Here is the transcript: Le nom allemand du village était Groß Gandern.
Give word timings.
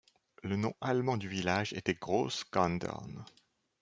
Le 0.41 0.55
nom 0.55 0.73
allemand 0.81 1.15
du 1.15 1.27
village 1.27 1.73
était 1.73 1.93
Groß 1.93 2.45
Gandern. 2.51 3.23